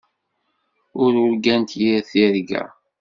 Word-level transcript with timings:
Ur 1.03 1.11
urgant 1.25 1.69
yir 1.81 1.99
tirga. 2.09 2.63